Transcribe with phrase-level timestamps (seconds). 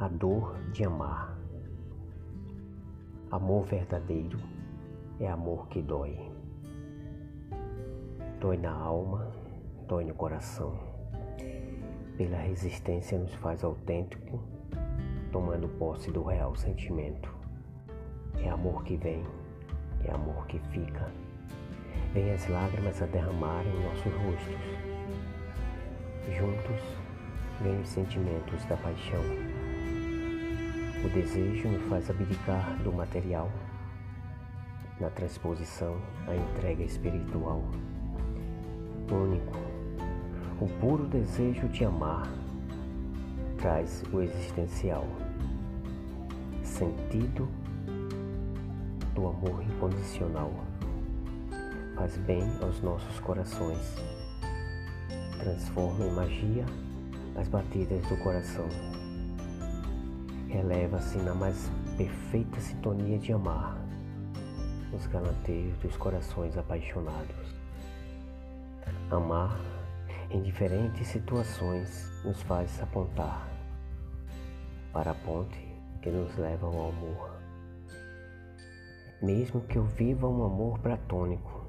[0.00, 1.36] a dor de amar.
[3.32, 4.38] Amor verdadeiro
[5.18, 6.16] é amor que dói.
[8.38, 9.28] Dói na alma,
[9.88, 10.78] dói no coração.
[12.16, 14.40] Pela resistência nos faz autêntico,
[15.32, 17.34] tomando posse do real sentimento.
[18.36, 19.24] É amor que vem,
[20.04, 21.10] é amor que fica.
[22.14, 24.78] Vem as lágrimas a derramar em nossos rostos.
[26.36, 26.82] Juntos
[27.60, 29.67] vem os sentimentos da paixão.
[31.04, 33.48] O desejo nos faz abdicar do material.
[35.00, 37.62] Na transposição, a entrega espiritual.
[39.08, 39.56] Único,
[40.60, 42.28] o puro desejo de amar
[43.58, 45.06] traz o existencial,
[46.64, 47.48] sentido
[49.14, 50.52] do amor incondicional.
[51.94, 53.94] Faz bem aos nossos corações,
[55.38, 56.66] transforma em magia
[57.36, 58.68] as batidas do coração.
[60.50, 63.76] Eleva-se na mais perfeita sintonia de amar
[64.92, 67.54] os galanteios dos corações apaixonados.
[69.10, 69.60] Amar
[70.30, 73.46] em diferentes situações nos faz apontar
[74.92, 75.58] para a ponte
[76.00, 77.38] que nos leva ao amor.
[79.20, 81.66] Mesmo que eu viva um amor platônico,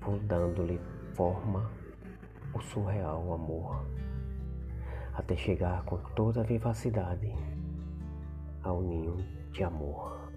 [0.00, 0.80] vou dando-lhe
[1.14, 1.70] forma
[2.54, 3.84] o surreal amor,
[5.28, 7.30] até chegar com toda a vivacidade
[8.62, 10.27] ao ninho de amor.